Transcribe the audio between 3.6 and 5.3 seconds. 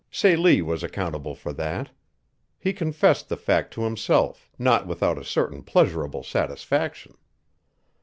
to himself, not without a